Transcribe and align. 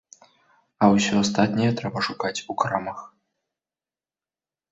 А 0.83 0.87
ўсё 0.93 1.13
астатняе 1.23 1.67
трэба 1.81 1.99
шукаць 2.09 2.43
у 2.53 2.57
крамах. 2.63 2.99